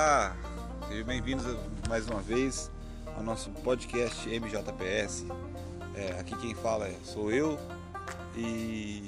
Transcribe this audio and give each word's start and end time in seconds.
Olá, 0.00 0.36
sejam 0.86 1.04
bem-vindos 1.04 1.44
mais 1.88 2.08
uma 2.08 2.20
vez 2.20 2.70
ao 3.16 3.22
nosso 3.24 3.50
podcast 3.50 4.28
MJPS. 4.28 5.26
É, 5.92 6.20
aqui 6.20 6.36
quem 6.36 6.54
fala 6.54 6.86
é, 6.86 6.94
sou 7.02 7.32
eu 7.32 7.58
e, 8.36 9.02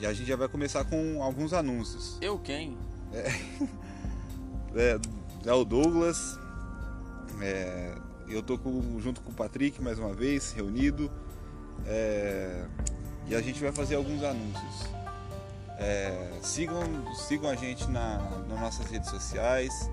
e, 0.00 0.06
a 0.06 0.12
gente 0.14 0.26
já 0.26 0.36
vai 0.36 0.48
começar 0.48 0.86
com 0.86 1.22
alguns 1.22 1.52
anúncios. 1.52 2.16
Eu 2.22 2.38
quem? 2.38 2.78
É, 3.12 3.28
é, 4.74 5.00
é 5.44 5.52
o 5.52 5.66
Douglas, 5.66 6.38
é, 7.42 7.94
eu 8.26 8.42
tô 8.42 8.56
com, 8.56 8.98
junto 9.00 9.20
com 9.20 9.32
o 9.32 9.34
Patrick 9.34 9.82
mais 9.82 9.98
uma 9.98 10.14
vez, 10.14 10.52
reunido, 10.52 11.10
é, 11.84 12.64
e 13.28 13.34
a 13.34 13.42
gente 13.42 13.60
vai 13.60 13.70
fazer 13.70 13.96
alguns 13.96 14.22
anúncios. 14.22 15.01
É, 15.82 16.30
sigam, 16.40 16.82
sigam 17.14 17.50
a 17.50 17.56
gente 17.56 17.90
na, 17.90 18.18
nas 18.48 18.60
nossas 18.60 18.86
redes 18.86 19.10
sociais. 19.10 19.90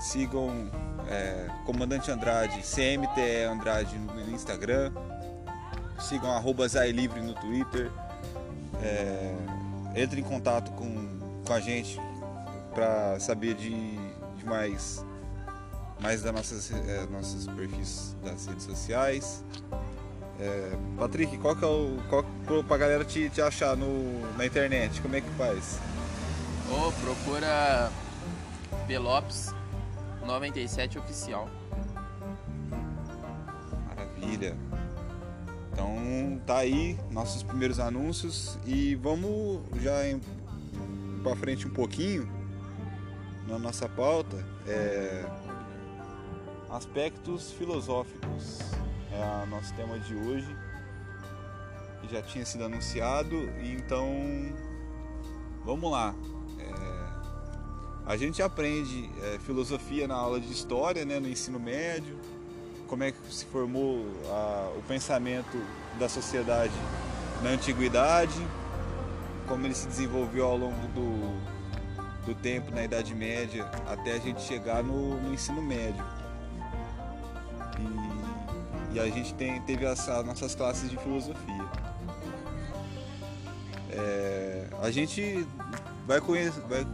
Sigam 0.00 0.68
é, 1.08 1.48
Comandante 1.64 2.10
Andrade, 2.10 2.60
CMTE 2.62 3.44
Andrade 3.48 3.96
no 3.96 4.30
Instagram. 4.30 4.92
Sigam 6.00 6.32
arroba 6.32 6.66
Livre 6.92 7.20
no 7.20 7.34
Twitter. 7.34 7.90
É, 8.82 9.34
entre 9.94 10.20
em 10.20 10.24
contato 10.24 10.72
com, 10.72 11.20
com 11.46 11.52
a 11.52 11.60
gente 11.60 11.98
para 12.74 13.18
saber 13.20 13.54
de, 13.54 13.70
de, 14.36 14.44
mais, 14.44 15.04
mais 16.00 16.22
das 16.22 16.34
nossas, 16.34 16.72
é, 16.72 17.06
nossos 17.06 17.46
perfis 17.46 18.16
das 18.24 18.46
redes 18.46 18.64
sociais. 18.64 19.44
É, 20.38 20.76
Patrick, 20.98 21.38
qual 21.38 21.54
que 21.54 21.64
é 21.64 21.68
o. 21.68 21.96
Qual, 22.08 22.64
pra 22.64 22.76
galera 22.76 23.04
te, 23.04 23.30
te 23.30 23.40
achar 23.40 23.76
no, 23.76 24.20
na 24.36 24.44
internet, 24.44 25.00
como 25.00 25.14
é 25.14 25.20
que 25.20 25.30
faz? 25.30 25.78
Oh, 26.70 26.90
procura 26.92 27.90
Pelops 28.86 29.54
97 30.26 30.98
Oficial. 30.98 31.48
Maravilha. 33.88 34.56
Então 35.72 36.40
tá 36.46 36.58
aí 36.58 36.98
nossos 37.10 37.42
primeiros 37.42 37.78
anúncios 37.78 38.58
e 38.64 38.94
vamos 38.96 39.60
já 39.80 40.08
em, 40.08 40.20
pra 41.22 41.36
frente 41.36 41.66
um 41.66 41.70
pouquinho 41.70 42.28
na 43.46 43.58
nossa 43.58 43.88
pauta. 43.88 44.44
É, 44.66 45.24
aspectos 46.70 47.52
filosóficos 47.52 48.58
é 49.14 49.44
o 49.44 49.46
nosso 49.46 49.72
tema 49.74 49.98
de 49.98 50.14
hoje. 50.14 50.56
Já 52.10 52.20
tinha 52.20 52.44
sido 52.44 52.64
anunciado, 52.64 53.48
então 53.62 54.06
vamos 55.64 55.90
lá. 55.90 56.14
É, 56.58 57.04
a 58.06 58.16
gente 58.16 58.42
aprende 58.42 59.10
é, 59.22 59.38
filosofia 59.38 60.06
na 60.06 60.14
aula 60.14 60.38
de 60.38 60.52
história, 60.52 61.04
né, 61.04 61.18
no 61.18 61.28
ensino 61.28 61.58
médio, 61.58 62.18
como 62.86 63.04
é 63.04 63.12
que 63.12 63.18
se 63.34 63.46
formou 63.46 64.06
a, 64.28 64.72
o 64.76 64.82
pensamento 64.82 65.56
da 65.98 66.08
sociedade 66.08 66.74
na 67.42 67.50
antiguidade, 67.50 68.46
como 69.46 69.66
ele 69.66 69.74
se 69.74 69.86
desenvolveu 69.86 70.44
ao 70.46 70.56
longo 70.56 70.86
do, 70.88 72.24
do 72.26 72.34
tempo 72.34 72.70
na 72.70 72.84
Idade 72.84 73.14
Média 73.14 73.64
até 73.86 74.12
a 74.12 74.18
gente 74.18 74.42
chegar 74.42 74.82
no, 74.82 75.20
no 75.20 75.32
ensino 75.32 75.62
médio. 75.62 76.04
E 78.94 79.00
a 79.00 79.10
gente 79.10 79.34
tem, 79.34 79.60
teve 79.62 79.84
as, 79.84 80.08
as 80.08 80.24
nossas 80.24 80.54
classes 80.54 80.88
de 80.88 80.96
filosofia. 80.96 81.68
É, 83.90 84.68
a 84.80 84.88
gente 84.88 85.44
vai 86.06 86.20
conhecer. 86.20 86.60
Vai... 86.60 86.86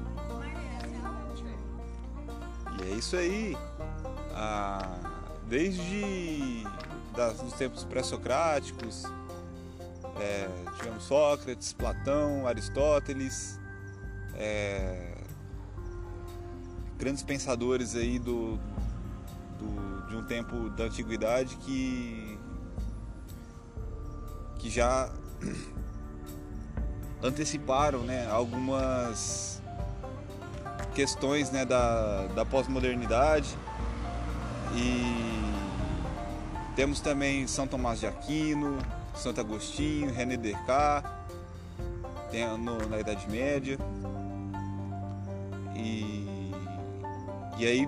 E 2.78 2.90
é 2.90 2.94
isso 2.94 3.16
aí. 3.16 3.54
Ah, 4.32 4.96
desde 5.46 6.64
das, 7.14 7.42
os 7.42 7.52
tempos 7.52 7.84
pré-socráticos, 7.84 9.04
é, 10.18 10.48
tivemos 10.78 11.04
Sócrates, 11.04 11.74
Platão, 11.74 12.46
Aristóteles, 12.46 13.60
é, 14.36 15.18
grandes 16.96 17.22
pensadores 17.22 17.94
aí 17.94 18.18
do, 18.18 18.58
de 20.10 20.16
um 20.16 20.24
tempo 20.24 20.68
da 20.70 20.84
antiguidade 20.84 21.56
que, 21.58 22.36
que 24.58 24.68
já 24.68 25.08
anteciparam 27.22 28.00
né, 28.00 28.28
algumas 28.28 29.62
questões 30.96 31.52
né, 31.52 31.64
da, 31.64 32.26
da 32.26 32.44
pós-modernidade. 32.44 33.56
E 34.74 35.04
temos 36.74 37.00
também 37.00 37.46
São 37.46 37.68
Tomás 37.68 38.00
de 38.00 38.08
Aquino, 38.08 38.78
Santo 39.14 39.40
Agostinho, 39.40 40.12
René 40.12 40.36
Descartes 40.36 41.08
no, 42.58 42.84
na 42.88 42.98
Idade 42.98 43.30
Média. 43.30 43.78
E, 45.76 46.50
e 47.58 47.64
aí 47.64 47.86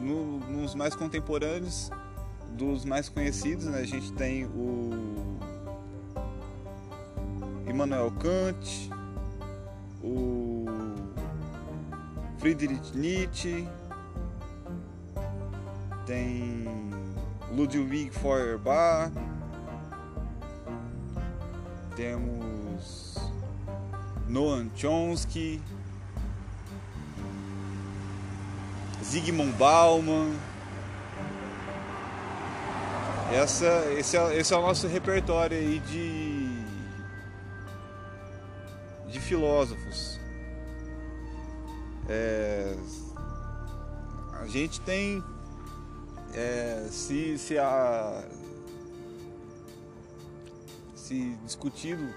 no, 0.00 0.38
nos 0.40 0.74
mais 0.74 0.94
contemporâneos, 0.94 1.90
dos 2.56 2.84
mais 2.84 3.08
conhecidos, 3.08 3.66
né, 3.66 3.80
a 3.80 3.84
gente 3.84 4.12
tem 4.12 4.46
o 4.46 5.38
Immanuel 7.68 8.10
Kant, 8.12 8.90
o 10.02 10.64
Friedrich 12.38 12.96
Nietzsche, 12.96 13.68
tem 16.06 16.64
Ludwig 17.52 18.10
Feuerbach, 18.10 19.12
temos 21.94 23.16
Noam 24.28 24.70
Chomsky, 24.74 25.60
Zygmunt 29.08 29.56
Bauman. 29.56 30.36
Essa, 33.32 33.90
esse, 33.92 34.16
é, 34.16 34.36
esse 34.38 34.52
é 34.52 34.56
o 34.56 34.62
nosso 34.62 34.86
repertório 34.86 35.56
aí 35.56 35.78
de, 35.80 36.48
de 39.10 39.20
filósofos. 39.20 40.20
É, 42.08 42.74
a 44.40 44.46
gente 44.46 44.80
tem 44.82 45.22
é, 46.34 46.86
se, 46.90 47.38
se, 47.38 47.58
a, 47.58 48.24
se 50.94 51.36
discutido 51.44 52.14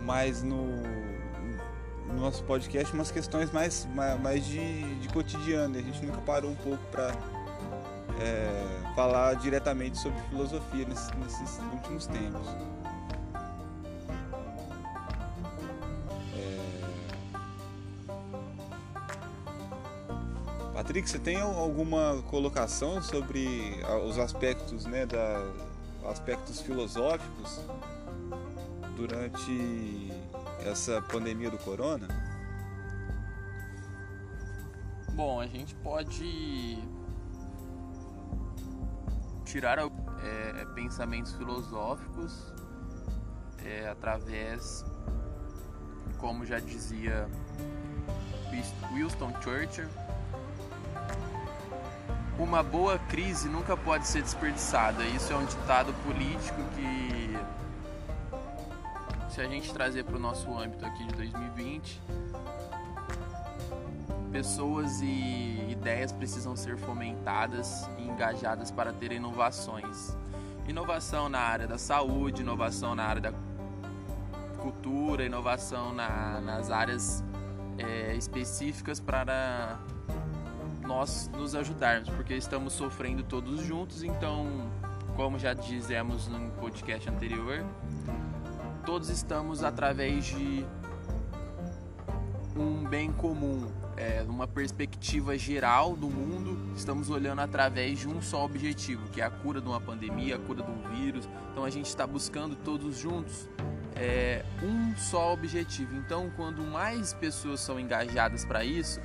mais 0.00 0.42
no, 0.42 0.66
no 2.12 2.20
nosso 2.20 2.42
podcast 2.44 2.92
umas 2.94 3.10
questões 3.10 3.50
mais, 3.50 3.86
mais 4.22 4.44
de, 4.46 4.94
de 4.96 5.08
cotidiano. 5.08 5.76
A 5.78 5.82
gente 5.82 6.04
nunca 6.04 6.20
parou 6.20 6.50
um 6.50 6.56
pouco 6.56 6.82
para 6.90 7.12
é, 8.20 8.94
falar 8.94 9.34
diretamente 9.34 9.98
sobre 9.98 10.20
filosofia 10.28 10.86
nesses, 10.86 11.10
nesses 11.18 11.58
últimos 11.72 12.06
tempos. 12.06 12.46
É... 16.36 16.58
Patrick, 20.74 21.08
você 21.08 21.18
tem 21.18 21.40
alguma 21.40 22.22
colocação 22.28 23.02
sobre 23.02 23.80
os 24.06 24.18
aspectos, 24.18 24.84
né, 24.86 25.06
da, 25.06 25.42
aspectos 26.08 26.60
filosóficos 26.60 27.60
durante 28.96 30.09
essa 30.64 31.02
pandemia 31.02 31.50
do 31.50 31.58
corona? 31.58 32.08
Bom, 35.12 35.40
a 35.40 35.46
gente 35.46 35.74
pode 35.76 36.78
tirar 39.44 39.78
é, 39.78 40.64
pensamentos 40.74 41.32
filosóficos 41.34 42.52
é, 43.64 43.88
através, 43.88 44.84
como 46.18 46.46
já 46.46 46.58
dizia 46.58 47.28
Winston 48.94 49.32
Churchill, 49.42 49.88
uma 52.38 52.62
boa 52.62 52.98
crise 52.98 53.48
nunca 53.48 53.76
pode 53.76 54.06
ser 54.06 54.22
desperdiçada. 54.22 55.04
Isso 55.04 55.32
é 55.32 55.36
um 55.36 55.44
ditado 55.44 55.92
político 56.04 56.62
que 56.74 57.38
se 59.30 59.40
a 59.40 59.46
gente 59.46 59.72
trazer 59.72 60.04
para 60.04 60.16
o 60.16 60.18
nosso 60.18 60.52
âmbito 60.58 60.84
aqui 60.84 61.04
de 61.06 61.14
2020, 61.14 62.00
pessoas 64.32 65.00
e 65.00 65.66
ideias 65.70 66.10
precisam 66.10 66.56
ser 66.56 66.76
fomentadas 66.76 67.88
e 67.96 68.02
engajadas 68.02 68.72
para 68.72 68.92
ter 68.92 69.12
inovações. 69.12 70.16
Inovação 70.66 71.28
na 71.28 71.38
área 71.38 71.66
da 71.66 71.78
saúde, 71.78 72.42
inovação 72.42 72.94
na 72.94 73.04
área 73.04 73.22
da 73.22 73.32
cultura, 74.58 75.24
inovação 75.24 75.94
na, 75.94 76.40
nas 76.40 76.70
áreas 76.70 77.22
é, 77.78 78.14
específicas 78.16 78.98
para 78.98 79.78
nós 80.82 81.28
nos 81.28 81.54
ajudarmos, 81.54 82.08
porque 82.10 82.34
estamos 82.34 82.72
sofrendo 82.72 83.22
todos 83.22 83.60
juntos, 83.62 84.02
então, 84.02 84.68
como 85.14 85.38
já 85.38 85.54
dizemos 85.54 86.26
no 86.26 86.50
podcast 86.52 87.08
anterior, 87.08 87.64
todos 88.80 89.08
estamos 89.08 89.62
através 89.62 90.24
de 90.24 90.66
um 92.56 92.84
bem 92.84 93.12
comum, 93.12 93.70
é, 93.96 94.24
uma 94.28 94.46
perspectiva 94.46 95.36
geral 95.38 95.94
do 95.94 96.08
mundo, 96.08 96.72
estamos 96.74 97.10
olhando 97.10 97.40
através 97.40 98.00
de 98.00 98.08
um 98.08 98.20
só 98.20 98.44
objetivo, 98.44 99.08
que 99.10 99.20
é 99.20 99.24
a 99.24 99.30
cura 99.30 99.60
de 99.60 99.68
uma 99.68 99.80
pandemia, 99.80 100.36
a 100.36 100.38
cura 100.38 100.62
de 100.62 100.70
um 100.70 100.82
vírus. 100.94 101.28
Então 101.52 101.64
a 101.64 101.70
gente 101.70 101.86
está 101.86 102.06
buscando 102.06 102.56
todos 102.56 102.98
juntos 102.98 103.48
é, 103.94 104.44
um 104.62 104.96
só 104.96 105.32
objetivo. 105.32 105.94
Então, 105.94 106.30
quando 106.36 106.62
mais 106.62 107.12
pessoas 107.12 107.60
são 107.60 107.78
engajadas 107.78 108.44
para 108.44 108.64
isso, 108.64 109.00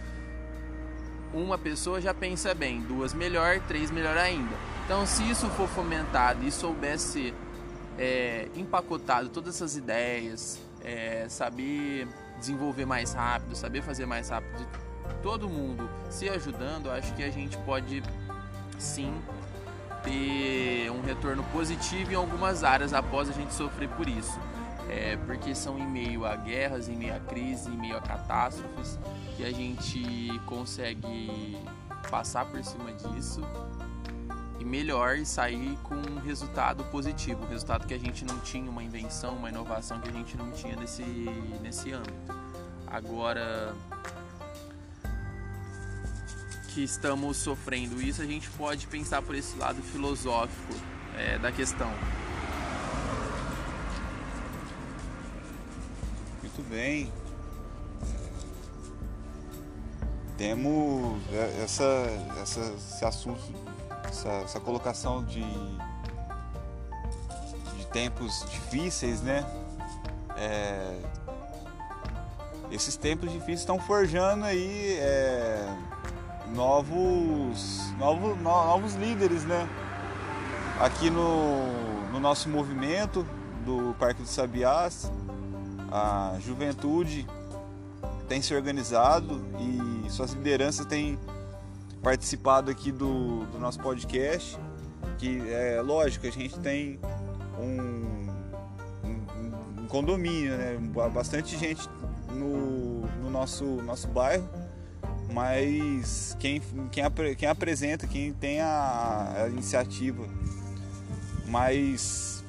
uma 1.34 1.58
pessoa 1.58 2.00
já 2.00 2.14
pensa 2.14 2.54
bem, 2.54 2.82
duas 2.82 3.14
melhor, 3.14 3.60
três 3.68 3.92
melhor 3.92 4.18
ainda. 4.18 4.56
Então, 4.86 5.06
se 5.06 5.30
isso 5.30 5.50
for 5.50 5.68
fomentado 5.68 6.46
e 6.46 6.52
soubesse 6.52 7.34
é, 7.98 8.50
empacotado 8.56 9.30
todas 9.30 9.56
essas 9.56 9.76
ideias, 9.76 10.60
é, 10.84 11.28
saber 11.30 12.08
desenvolver 12.40 12.86
mais 12.86 13.14
rápido, 13.14 13.56
saber 13.56 13.82
fazer 13.82 14.06
mais 14.06 14.30
rápido, 14.30 14.68
todo 15.24 15.48
mundo 15.50 15.90
se 16.10 16.30
ajudando, 16.30 16.92
acho 16.92 17.14
que 17.16 17.24
a 17.24 17.30
gente 17.30 17.58
pode 17.60 18.04
sim 18.78 19.14
ter 20.04 20.92
um 20.92 21.02
retorno 21.02 21.44
positivo 21.46 22.12
em 22.12 22.16
algumas 22.16 22.64
áreas 22.64 22.94
após 22.94 23.30
a 23.30 23.34
gente 23.34 23.54
sofrer 23.54 23.90
por 23.90 24.08
isso. 24.08 24.40
É, 24.88 25.18
porque 25.26 25.56
são 25.56 25.80
em 25.80 25.88
meio 25.88 26.26
a 26.26 26.36
guerras, 26.36 26.88
em 26.88 26.96
meio 26.96 27.16
a 27.16 27.20
crise, 27.20 27.72
em 27.72 27.78
meio 27.78 27.98
a 27.98 28.02
catástrofes 28.02 29.00
que 29.36 29.44
a 29.44 29.52
gente 29.52 30.40
consegue 30.46 31.58
passar 32.12 32.46
por 32.46 32.64
cima 32.64 32.94
disso 32.94 33.42
e 34.60 34.66
melhor 34.66 35.26
sair 35.26 35.78
com 35.84 35.96
um 35.96 36.20
resultado 36.20 36.84
positivo, 36.86 37.44
um 37.44 37.48
resultado 37.48 37.86
que 37.86 37.94
a 37.94 38.00
gente 38.00 38.24
não 38.24 38.40
tinha, 38.40 38.70
uma 38.70 38.84
invenção, 38.84 39.36
uma 39.36 39.50
inovação 39.50 40.00
que 40.00 40.10
a 40.10 40.14
gente 40.14 40.38
não 40.38 40.52
tinha 40.52 40.76
nesse, 40.76 41.04
nesse 41.62 41.92
âmbito. 41.92 42.34
Agora 42.88 43.76
que 46.74 46.84
estamos 46.84 47.38
sofrendo 47.38 48.02
isso, 48.02 48.22
a 48.22 48.26
gente 48.26 48.50
pode 48.52 48.86
pensar 48.88 49.22
por 49.22 49.34
esse 49.34 49.58
lado 49.58 49.82
filosófico 49.82 50.74
é, 51.18 51.38
da 51.38 51.52
questão. 51.52 51.90
Muito 56.42 56.70
bem. 56.70 57.12
Temos 60.38 61.22
é, 61.32 61.64
essa, 61.64 61.84
essa, 62.42 62.60
esse 62.78 63.06
assunto, 63.06 63.42
essa, 64.26 64.32
essa 64.44 64.60
colocação 64.60 65.24
de, 65.24 65.44
de 67.78 67.86
tempos 67.92 68.46
difíceis, 68.50 69.22
né? 69.22 69.46
É, 70.36 71.00
esses 72.72 72.98
tempos 72.98 73.32
difíceis 73.32 73.60
estão 73.60 73.80
forjando 73.80 74.44
aí 74.44 74.98
é, 75.00 75.64
novos, 76.54 77.94
novos, 77.98 78.38
novos 78.42 78.96
líderes, 78.96 79.44
né? 79.46 79.70
Aqui 80.80 81.10
no, 81.10 82.12
no 82.12 82.20
nosso 82.20 82.50
movimento 82.50 83.26
do 83.64 83.96
Parque 83.98 84.22
dos 84.22 84.32
Sabiás, 84.32 85.10
a 85.92 86.36
juventude 86.40 87.26
tem 88.28 88.42
se 88.42 88.54
organizado 88.54 89.46
e 89.60 90.10
suas 90.10 90.34
lideranças 90.34 90.86
têm 90.88 91.18
participado 92.06 92.70
aqui 92.70 92.92
do, 92.92 93.48
do 93.48 93.58
nosso 93.58 93.80
podcast. 93.80 94.60
Que 95.18 95.42
é 95.52 95.82
lógico, 95.82 96.28
a 96.28 96.30
gente 96.30 96.60
tem 96.60 97.00
um, 97.58 98.28
um, 99.04 99.82
um 99.82 99.88
condomínio, 99.88 100.56
né? 100.56 100.78
bastante 101.12 101.58
gente 101.58 101.90
no, 102.32 103.02
no 103.24 103.30
nosso, 103.32 103.66
nosso 103.82 104.08
bairro, 104.10 104.48
mas 105.34 106.38
quem, 106.40 106.62
quem, 106.92 107.04
quem 107.36 107.50
apresenta, 107.50 108.06
quem 108.06 108.34
tem 108.34 108.62
a, 108.62 109.46
a 109.46 109.50
iniciativa 109.50 110.28
mais 111.48 112.44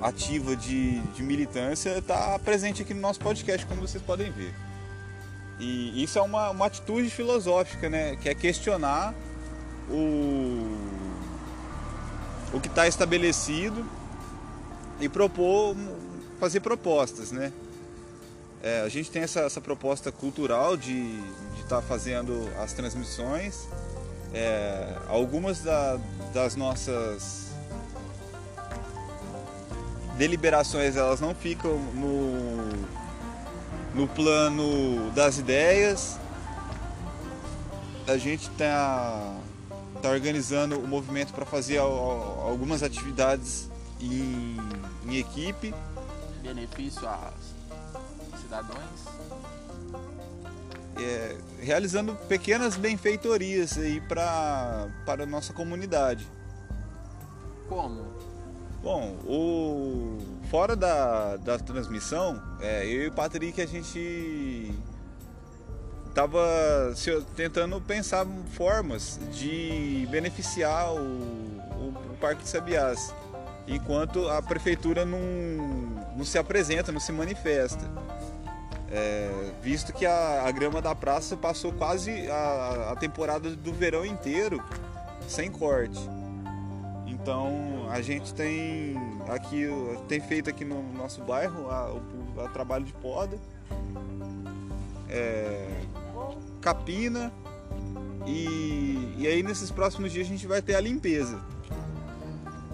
ativa 0.00 0.56
de, 0.56 0.98
de 1.00 1.22
militância 1.22 1.98
está 1.98 2.38
presente 2.38 2.80
aqui 2.82 2.94
no 2.94 3.00
nosso 3.00 3.20
podcast, 3.20 3.66
como 3.66 3.82
vocês 3.82 4.02
podem 4.02 4.30
ver. 4.30 4.54
E 5.58 6.02
isso 6.02 6.18
é 6.18 6.22
uma, 6.22 6.50
uma 6.50 6.66
atitude 6.66 7.08
filosófica, 7.10 7.88
né? 7.88 8.16
Que 8.16 8.28
é 8.28 8.34
questionar 8.34 9.14
o, 9.88 10.76
o 12.52 12.60
que 12.60 12.68
está 12.68 12.86
estabelecido 12.86 13.86
e 15.00 15.08
propor, 15.08 15.76
fazer 16.38 16.60
propostas, 16.60 17.32
né? 17.32 17.52
É, 18.62 18.82
a 18.82 18.88
gente 18.88 19.10
tem 19.10 19.22
essa, 19.22 19.40
essa 19.40 19.60
proposta 19.60 20.12
cultural 20.12 20.76
de 20.76 21.20
estar 21.56 21.76
tá 21.76 21.82
fazendo 21.82 22.48
as 22.60 22.72
transmissões. 22.72 23.66
É, 24.32 24.96
algumas 25.08 25.60
da, 25.60 25.98
das 26.32 26.54
nossas 26.56 27.50
deliberações 30.16 30.96
elas 30.96 31.20
não 31.20 31.34
ficam 31.34 31.78
no, 31.94 33.01
no 33.94 34.08
plano 34.08 35.10
das 35.12 35.38
ideias. 35.38 36.18
A 38.06 38.16
gente 38.16 38.50
está 38.50 39.36
tá 40.00 40.10
organizando 40.10 40.78
o 40.78 40.86
movimento 40.88 41.32
para 41.32 41.46
fazer 41.46 41.78
algumas 41.78 42.82
atividades 42.82 43.70
em, 44.00 44.56
em 45.06 45.16
equipe. 45.16 45.74
Benefício 46.42 47.06
a 47.08 47.32
cidadãos? 48.40 49.02
É, 50.98 51.36
realizando 51.60 52.14
pequenas 52.28 52.76
benfeitorias 52.76 53.78
aí 53.78 54.00
para 54.00 54.88
para 55.06 55.22
a 55.22 55.26
nossa 55.26 55.52
comunidade. 55.52 56.28
Como? 57.68 58.31
Bom, 58.82 59.16
o 59.28 60.18
fora 60.50 60.74
da, 60.74 61.36
da 61.36 61.56
transmissão, 61.56 62.42
é, 62.60 62.84
eu 62.84 63.04
e 63.04 63.06
o 63.06 63.12
Patrick 63.12 63.62
a 63.62 63.66
gente 63.66 64.74
tava 66.12 66.40
tentando 67.36 67.80
pensar 67.80 68.26
formas 68.50 69.20
de 69.32 70.06
beneficiar 70.10 70.92
o, 70.92 70.98
o, 70.98 71.94
o 72.12 72.16
Parque 72.20 72.42
de 72.42 72.48
Sabiás, 72.48 73.14
enquanto 73.68 74.28
a 74.28 74.42
prefeitura 74.42 75.04
não, 75.04 75.20
não 76.16 76.24
se 76.24 76.36
apresenta, 76.36 76.90
não 76.90 77.00
se 77.00 77.12
manifesta. 77.12 77.88
É, 78.90 79.52
visto 79.62 79.92
que 79.92 80.04
a, 80.04 80.42
a, 80.44 80.50
grama 80.50 80.82
da 80.82 80.94
praça 80.94 81.36
passou 81.36 81.72
quase 81.72 82.28
a, 82.28 82.90
a 82.92 82.96
temporada 82.96 83.48
do 83.48 83.72
verão 83.72 84.04
inteiro 84.04 84.62
sem 85.26 85.50
corte. 85.50 85.98
Então 87.22 87.86
a 87.88 88.02
gente 88.02 88.34
tem 88.34 88.96
aqui 89.28 89.68
tem 90.08 90.20
feito 90.20 90.50
aqui 90.50 90.64
no 90.64 90.82
nosso 90.92 91.22
bairro 91.22 91.70
a, 91.70 91.92
o, 91.92 92.40
a 92.44 92.48
trabalho 92.48 92.84
de 92.84 92.92
poda, 92.94 93.38
é, 95.08 95.68
capina 96.60 97.32
e, 98.26 99.14
e 99.18 99.26
aí 99.28 99.40
nesses 99.40 99.70
próximos 99.70 100.10
dias 100.10 100.26
a 100.26 100.30
gente 100.30 100.48
vai 100.48 100.60
ter 100.60 100.74
a 100.74 100.80
limpeza. 100.80 101.40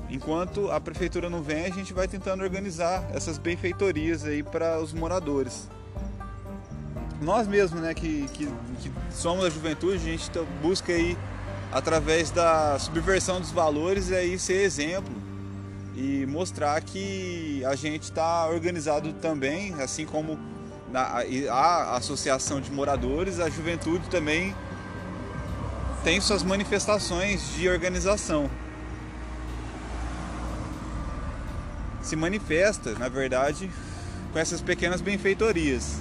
Enquanto 0.09 0.71
a 0.71 0.81
prefeitura 0.81 1.29
não 1.29 1.43
vem, 1.43 1.67
a 1.67 1.71
gente 1.71 1.93
vai 1.93 2.09
tentando 2.09 2.43
organizar 2.43 3.07
essas 3.13 3.37
benfeitorias 3.37 4.25
aí 4.25 4.43
para 4.43 4.81
os 4.81 4.95
moradores. 4.95 5.69
Nós 7.21 7.47
mesmos, 7.47 7.83
né, 7.83 7.93
que, 7.93 8.27
que, 8.29 8.47
que 8.47 8.91
somos 9.11 9.45
a 9.45 9.51
juventude, 9.51 9.97
a 9.97 9.99
gente 9.99 10.31
busca 10.63 10.93
aí 10.93 11.15
através 11.73 12.31
da 12.31 12.79
subversão 12.79 13.41
dos 13.41 13.51
valores 13.51 14.11
e 14.11 14.15
aí 14.15 14.39
ser 14.39 14.63
exemplo 14.63 15.13
e 15.95 16.25
mostrar 16.27 16.81
que 16.81 17.65
a 17.65 17.75
gente 17.75 18.05
está 18.05 18.47
organizado 18.47 19.13
também, 19.15 19.75
assim 19.75 20.07
como 20.07 20.39
na, 20.91 21.23
a 21.51 21.97
associação 21.97 22.61
de 22.61 22.71
moradores, 22.71 23.41
a 23.41 23.51
juventude 23.51 24.09
também 24.09 24.55
tem 26.05 26.21
suas 26.21 26.43
manifestações 26.43 27.55
de 27.55 27.69
organização. 27.69 28.49
Se 32.01 32.17
manifesta, 32.17 32.93
na 32.93 33.09
verdade, 33.09 33.69
com 34.33 34.39
essas 34.39 34.63
pequenas 34.63 35.01
benfeitorias. 35.01 36.01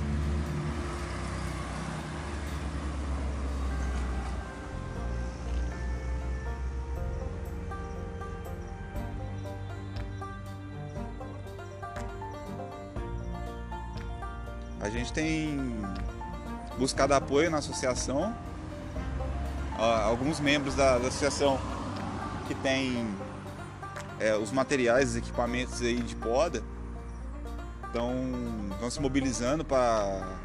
Tem 15.17 15.59
buscado 16.77 17.15
apoio 17.15 17.49
na 17.49 17.57
associação. 17.57 18.35
Alguns 19.75 20.39
membros 20.39 20.75
da, 20.75 20.99
da 20.99 21.07
associação 21.07 21.59
que 22.47 22.53
têm 22.53 23.07
é, 24.19 24.35
os 24.35 24.51
materiais, 24.51 25.09
os 25.09 25.15
equipamentos 25.15 25.81
aí 25.81 25.99
de 26.03 26.15
poda, 26.15 26.61
estão 27.87 28.11
se 28.91 29.01
mobilizando 29.01 29.65
para 29.65 30.37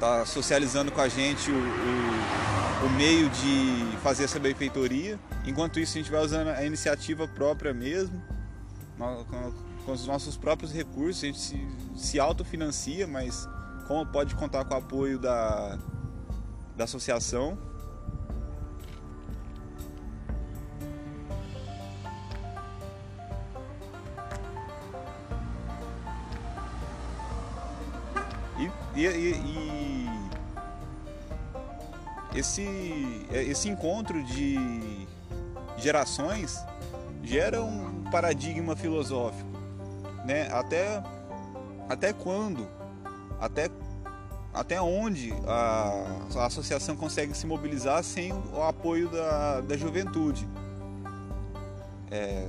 tá 0.00 0.24
socializando 0.24 0.90
com 0.90 1.00
a 1.00 1.08
gente 1.08 1.50
o, 1.50 1.54
o, 1.54 2.86
o, 2.86 2.90
meio 2.96 3.28
de 3.28 3.96
fazer 4.02 4.24
essa 4.24 4.40
benfeitoria. 4.40 5.20
Enquanto 5.46 5.78
isso, 5.78 5.96
a 5.96 6.00
gente 6.00 6.10
vai 6.10 6.22
usando 6.22 6.48
a 6.48 6.64
iniciativa 6.64 7.28
própria 7.28 7.72
mesmo, 7.72 8.20
com 9.84 9.92
os 9.92 10.06
nossos 10.06 10.36
próprios 10.36 10.72
recursos. 10.72 11.22
A 11.22 11.26
gente 11.26 11.38
se, 11.38 11.68
se 11.94 12.20
autofinancia, 12.20 13.06
mas 13.06 13.48
como 13.86 14.06
pode 14.06 14.34
contar 14.34 14.64
com 14.64 14.74
o 14.74 14.78
apoio 14.78 15.18
da, 15.18 15.78
da 16.76 16.84
associação. 16.84 17.58
E, 28.94 29.06
e, 29.06 29.06
e, 29.06 29.92
esse, 32.34 33.26
esse 33.30 33.68
encontro 33.68 34.22
de 34.24 35.06
gerações 35.76 36.58
gera 37.22 37.62
um 37.62 38.04
paradigma 38.10 38.76
filosófico, 38.76 39.50
né? 40.24 40.48
Até, 40.52 41.02
até 41.88 42.12
quando, 42.12 42.68
até, 43.40 43.68
até 44.52 44.80
onde 44.80 45.32
a, 45.46 46.04
a 46.36 46.46
associação 46.46 46.96
consegue 46.96 47.34
se 47.34 47.46
mobilizar 47.46 48.02
sem 48.02 48.32
o 48.32 48.62
apoio 48.62 49.08
da, 49.08 49.60
da 49.60 49.76
juventude? 49.76 50.48
É, 52.10 52.46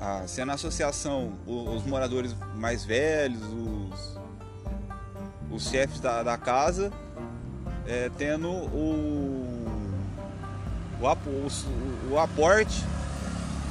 a, 0.00 0.26
se 0.26 0.44
na 0.44 0.54
associação 0.54 1.32
os, 1.46 1.76
os, 1.76 1.84
moradores 1.84 2.34
mais 2.54 2.84
velhos, 2.84 3.42
os, 3.42 4.18
os 5.50 5.68
chefes 5.68 6.00
da, 6.00 6.22
da 6.22 6.38
casa, 6.38 6.92
é, 7.86 8.10
tendo 8.16 8.48
o, 8.48 9.68
o, 11.00 11.06
o, 11.06 12.12
o 12.12 12.18
aporte 12.18 12.84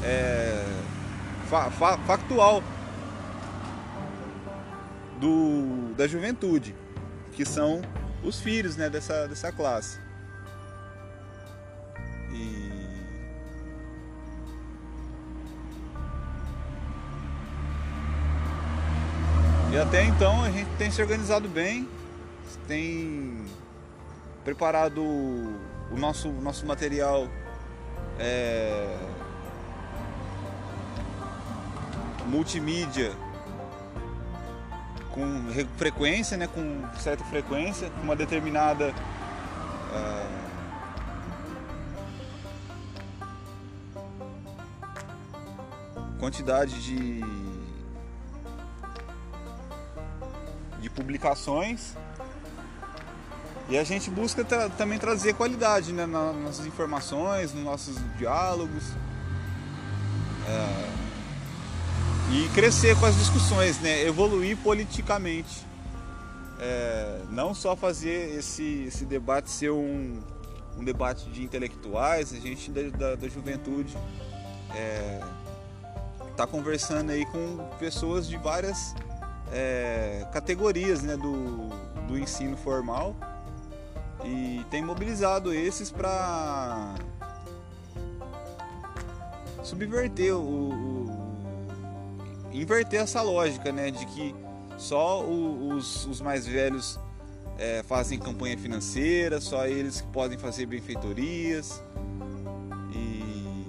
é, 0.04 0.64
fa, 1.50 1.70
fa, 1.72 1.98
factual 2.00 2.64
do, 5.20 5.94
da 5.96 6.08
juventude, 6.08 6.76
que 7.34 7.46
são 7.46 7.82
os 8.24 8.40
filhos 8.40 8.76
né, 8.76 8.90
dessa, 8.90 9.28
dessa 9.28 9.52
classe. 9.52 10.00
E 19.78 19.80
até 19.80 20.04
então 20.04 20.44
a 20.44 20.50
gente 20.50 20.70
tem 20.78 20.90
se 20.90 21.00
organizado 21.02 21.48
bem, 21.48 21.88
tem 22.68 23.46
preparado 24.44 25.02
o 25.04 25.96
nosso, 25.96 26.30
nosso 26.30 26.66
material 26.66 27.28
é, 28.18 28.98
multimídia 32.28 33.12
com 35.12 35.48
frequência, 35.78 36.38
né, 36.38 36.48
com 36.48 36.84
certa 37.00 37.24
frequência, 37.24 37.90
com 37.90 38.02
uma 38.02 38.16
determinada 38.16 38.94
é, 39.94 40.28
quantidade 46.20 46.84
de 46.84 47.26
de 50.80 50.90
publicações. 50.90 51.96
E 53.70 53.78
a 53.78 53.84
gente 53.84 54.10
busca 54.10 54.46
tra 54.46 54.70
também 54.70 54.98
trazer 54.98 55.34
qualidade 55.34 55.92
né, 55.92 56.06
nas 56.06 56.36
nossas 56.36 56.66
informações, 56.66 57.54
nos 57.54 57.64
nossos 57.64 57.98
diálogos. 58.18 58.84
É, 60.48 61.07
e 62.32 62.50
crescer 62.54 62.98
com 63.00 63.06
as 63.06 63.16
discussões, 63.16 63.80
né, 63.80 64.04
evoluir 64.04 64.58
politicamente. 64.58 65.66
É, 66.60 67.22
não 67.30 67.54
só 67.54 67.76
fazer 67.76 68.36
esse, 68.38 68.86
esse 68.88 69.06
debate 69.06 69.50
ser 69.50 69.72
um, 69.72 70.20
um 70.78 70.84
debate 70.84 71.30
de 71.30 71.44
intelectuais, 71.44 72.34
a 72.34 72.40
gente 72.40 72.72
da, 72.72 72.82
da, 72.90 73.16
da 73.16 73.28
juventude 73.28 73.96
está 76.32 76.44
é, 76.44 76.48
conversando 76.48 77.12
aí 77.12 77.26
com 77.26 77.58
pessoas 77.80 78.28
de 78.28 78.38
várias 78.38 78.96
é, 79.52 80.26
categorias 80.34 81.04
né, 81.04 81.16
do, 81.16 81.70
do 82.08 82.18
ensino 82.18 82.58
formal 82.58 83.16
e 84.24 84.66
tem 84.70 84.84
mobilizado 84.84 85.54
esses 85.54 85.92
para 85.92 86.96
subverter 89.64 90.36
o, 90.36 90.40
o, 90.40 91.07
inverter 92.62 93.02
essa 93.02 93.22
lógica 93.22 93.72
né, 93.72 93.92
de 93.92 94.06
que 94.08 94.36
só 94.78 95.24
o, 95.24 95.70
os, 95.74 96.06
os, 96.06 96.22
mais 96.22 96.46
velhos 96.46 97.00
é, 97.58 97.84
fazem 97.84 98.20
campanha 98.20 98.58
financeira, 98.58 99.42
só 99.42 99.66
eles 99.66 100.02
que 100.02 100.08
podem 100.08 100.38
fazer 100.38 100.66
benfeitorias 100.66 101.82
e 102.94 103.68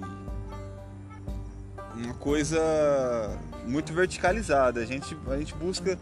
uma 1.95 2.13
coisa 2.13 2.59
muito 3.65 3.91
verticalizada. 3.93 4.81
A 4.81 4.85
gente, 4.85 5.17
a 5.27 5.37
gente 5.37 5.53
busca 5.55 5.97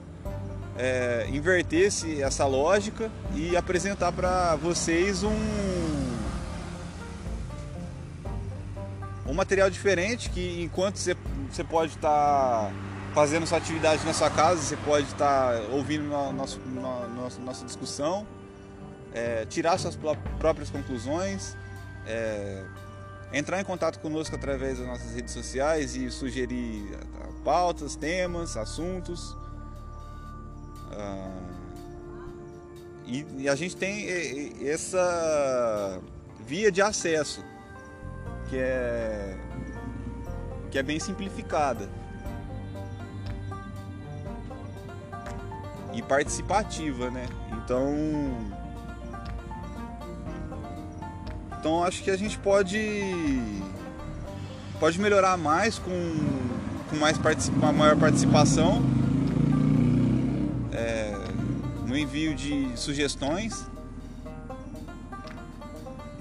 é, 0.78 1.28
inverter 1.30 1.88
esse, 1.88 2.22
essa 2.22 2.46
lógica 2.46 3.10
e 3.34 3.56
apresentar 3.56 4.12
para 4.12 4.56
vocês 4.56 5.24
um, 5.24 5.36
um 9.26 9.34
material 9.34 9.70
diferente 9.70 10.30
que 10.30 10.62
enquanto 10.62 10.98
você, 10.98 11.16
você 11.50 11.64
pode 11.64 11.94
estar 11.96 12.10
tá 12.10 12.72
fazendo 13.14 13.48
sua 13.48 13.58
atividade 13.58 14.06
na 14.06 14.14
sua 14.14 14.30
casa, 14.30 14.62
você 14.62 14.78
pode 14.78 15.08
estar 15.08 15.54
tá 15.54 15.62
ouvindo 15.72 16.04
no 16.04 16.32
nosso, 16.34 16.60
no, 16.60 17.08
nosso, 17.10 17.42
nossa 17.42 17.66
discussão, 17.66 18.28
é, 19.14 19.46
tirar 19.46 19.78
suas 19.78 19.98
próprias 20.40 20.70
conclusões, 20.70 21.56
é, 22.06 22.64
entrar 23.34 23.60
em 23.60 23.64
contato 23.64 24.00
conosco 24.00 24.36
através 24.36 24.78
das 24.78 24.88
nossas 24.88 25.14
redes 25.14 25.34
sociais 25.34 25.96
e 25.96 26.10
sugerir 26.12 26.98
pautas, 27.44 27.96
temas, 27.96 28.58
assuntos. 28.58 29.36
Ah, 30.92 31.32
e, 33.06 33.26
e, 33.38 33.50
a 33.50 33.56
gente 33.56 33.76
tem 33.76 34.08
essa 34.68 36.02
via 36.46 36.70
de 36.72 36.82
acesso 36.82 37.44
que 38.50 38.58
é 38.58 39.38
que 40.78 40.80
é 40.80 40.84
bem 40.84 41.00
simplificada. 41.00 41.90
E 45.92 46.04
participativa, 46.04 47.10
né? 47.10 47.26
Então 47.52 47.96
então 51.58 51.84
acho 51.84 52.04
que 52.04 52.12
a 52.12 52.16
gente 52.16 52.38
pode 52.38 52.80
pode 54.80 55.02
melhorar 55.02 55.36
mais 55.36 55.80
com 55.80 55.90
com 56.92 56.96
mais 56.98 57.18
uma 57.50 57.72
maior 57.72 57.98
participação. 57.98 58.84
É, 60.72 61.12
no 61.88 61.98
envio 61.98 62.36
de 62.36 62.78
sugestões 62.78 63.68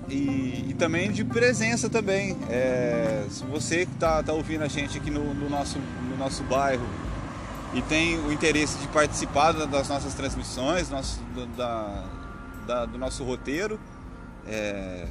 e, 0.08 0.70
e, 0.70 0.74
também 0.78 1.10
de 1.10 1.24
presença 1.24 1.90
também. 1.90 2.36
É, 2.48 3.26
se 3.28 3.44
você 3.44 3.86
que 3.86 3.92
está 3.92 4.22
tá 4.22 4.32
ouvindo 4.32 4.62
a 4.62 4.68
gente 4.68 4.98
aqui 4.98 5.10
no, 5.10 5.34
no, 5.34 5.48
nosso, 5.48 5.78
no 5.78 6.16
nosso 6.16 6.42
bairro 6.44 6.86
e 7.74 7.82
tem 7.82 8.18
o 8.18 8.32
interesse 8.32 8.78
de 8.78 8.88
participar 8.88 9.52
das 9.52 9.88
nossas 9.88 10.14
transmissões, 10.14 10.88
nosso, 10.88 11.20
da, 11.56 12.04
da, 12.66 12.86
do 12.86 12.98
nosso 12.98 13.24
roteiro, 13.24 13.80
é, 14.46 15.06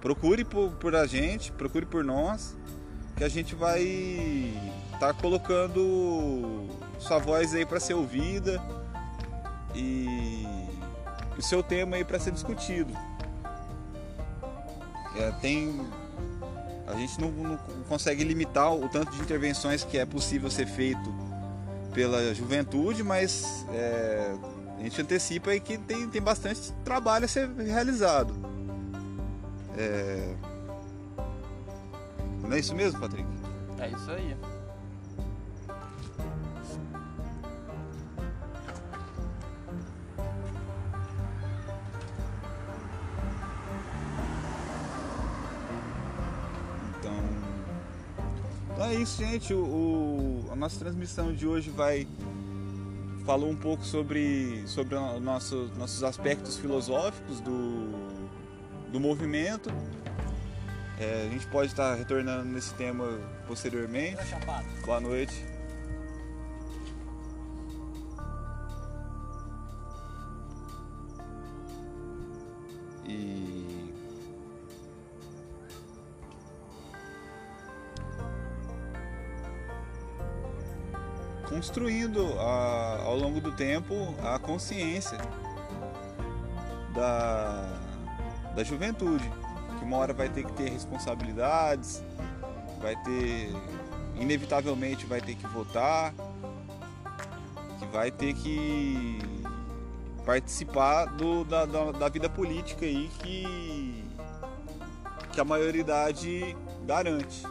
procure 0.00 0.44
por, 0.44 0.72
por 0.72 0.94
a 0.94 1.06
gente, 1.06 1.50
procure 1.52 1.86
por 1.86 2.04
nós 2.04 2.56
que 3.16 3.24
a 3.24 3.28
gente 3.28 3.54
vai 3.54 3.82
estar 4.92 5.12
tá 5.12 5.14
colocando 5.14 6.68
sua 6.98 7.18
voz 7.18 7.54
aí 7.54 7.64
para 7.66 7.80
ser 7.80 7.94
ouvida 7.94 8.62
e 9.74 10.46
o 11.36 11.42
seu 11.42 11.62
tema 11.62 11.96
aí 11.96 12.04
para 12.04 12.18
ser 12.18 12.30
discutido. 12.30 12.92
É, 15.16 15.30
tem 15.40 15.80
a 16.86 16.94
gente 16.96 17.20
não, 17.20 17.30
não, 17.30 17.56
consegue 17.88 18.24
limitar 18.24 18.74
o 18.74 18.88
tanto 18.88 19.12
de 19.12 19.20
intervenções 19.20 19.84
que 19.84 19.96
é 19.96 20.04
possível 20.04 20.50
ser 20.50 20.66
feito 20.66 21.14
pela 21.94 22.34
juventude, 22.34 23.02
mas 23.02 23.64
é, 23.72 24.34
a 24.78 24.82
gente 24.82 25.00
antecipa 25.00 25.50
aí 25.50 25.60
que 25.60 25.78
tem, 25.78 26.08
tem 26.08 26.20
bastante 26.20 26.72
trabalho 26.84 27.24
a 27.24 27.28
ser 27.28 27.48
realizado. 27.50 28.34
É... 29.76 30.34
Não 32.42 32.52
é 32.52 32.58
isso 32.58 32.74
mesmo, 32.74 33.00
Patrick? 33.00 33.28
É 33.78 33.88
isso 33.88 34.10
aí. 34.10 34.36
Isso, 49.00 49.18
gente. 49.18 49.54
O, 49.54 49.64
o, 49.64 50.48
a 50.52 50.56
nossa 50.56 50.78
transmissão 50.78 51.32
de 51.32 51.46
hoje 51.46 51.70
vai 51.70 52.06
falou 53.24 53.50
um 53.50 53.56
pouco 53.56 53.84
sobre, 53.84 54.62
sobre 54.66 54.96
nosso, 55.20 55.70
nossos 55.76 56.02
aspectos 56.02 56.56
filosóficos 56.56 57.40
do, 57.40 57.92
do 58.90 58.98
movimento. 58.98 59.70
É, 60.98 61.26
a 61.26 61.30
gente 61.30 61.46
pode 61.46 61.70
estar 61.70 61.94
retornando 61.94 62.44
nesse 62.44 62.74
tema 62.74 63.06
posteriormente. 63.46 64.22
Boa 64.84 65.00
noite. 65.00 65.59
Construindo 81.70 82.34
a, 82.40 83.02
ao 83.04 83.16
longo 83.16 83.40
do 83.40 83.52
tempo 83.52 84.12
a 84.24 84.40
consciência 84.40 85.16
da, 86.92 87.78
da 88.56 88.64
juventude, 88.64 89.30
que 89.78 89.84
uma 89.84 89.98
hora 89.98 90.12
vai 90.12 90.28
ter 90.28 90.44
que 90.44 90.52
ter 90.54 90.68
responsabilidades, 90.68 92.02
vai 92.82 92.96
ter, 93.04 93.54
inevitavelmente 94.16 95.06
vai 95.06 95.20
ter 95.20 95.36
que 95.36 95.46
votar, 95.46 96.12
que 97.78 97.86
vai 97.92 98.10
ter 98.10 98.34
que 98.34 99.20
participar 100.26 101.04
do, 101.04 101.44
da, 101.44 101.66
da, 101.66 101.92
da 101.92 102.08
vida 102.08 102.28
política 102.28 102.84
aí 102.84 103.08
que, 103.20 104.04
que 105.32 105.40
a 105.40 105.44
maioridade 105.44 106.56
garante. 106.84 107.46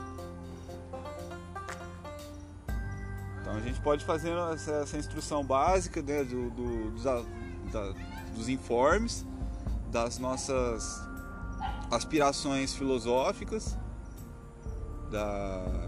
A 3.55 3.59
gente 3.59 3.79
pode 3.81 4.05
fazer 4.05 4.31
essa, 4.53 4.71
essa 4.71 4.97
instrução 4.97 5.43
básica 5.43 6.01
né, 6.01 6.23
do, 6.23 6.49
do, 6.51 6.91
dos, 6.91 7.03
da, 7.03 7.93
dos 8.35 8.49
informes, 8.49 9.25
das 9.91 10.17
nossas 10.19 11.01
aspirações 11.91 12.75
filosóficas, 12.75 13.77
da, 15.11 15.87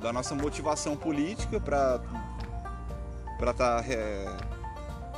da 0.00 0.12
nossa 0.12 0.34
motivação 0.34 0.96
política 0.96 1.60
para 1.60 2.00
estar 3.38 3.54
tá, 3.54 3.80
re, 3.80 3.96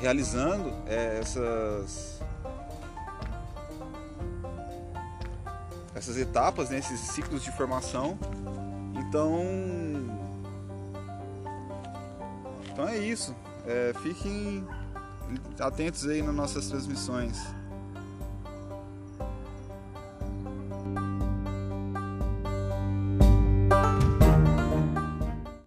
realizando 0.00 0.72
é, 0.86 1.18
essas 1.20 2.22
essas 6.02 6.16
etapas, 6.16 6.70
né, 6.70 6.78
esses 6.78 6.98
ciclos 7.00 7.44
de 7.44 7.52
formação. 7.52 8.18
Então, 8.96 9.40
então 12.68 12.88
é 12.88 12.98
isso. 12.98 13.34
É, 13.64 13.94
fiquem 14.02 14.66
atentos 15.60 16.06
aí 16.08 16.20
nas 16.20 16.34
nossas 16.34 16.66
transmissões. 16.66 17.38